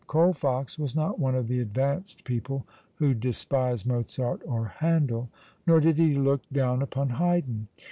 Colfox 0.07 0.79
was 0.79 0.95
not 0.95 1.19
one 1.19 1.35
of 1.35 1.47
the 1.47 1.59
advanced 1.59 2.23
people 2.23 2.65
who 2.95 3.13
despise 3.13 3.85
Mozart 3.85 4.41
or 4.47 4.65
Handel. 4.65 5.29
Nor 5.67 5.79
did 5.79 5.97
he 5.99 6.15
look 6.15 6.41
down 6.51 6.81
upon 6.81 7.09
Haydn. 7.09 7.67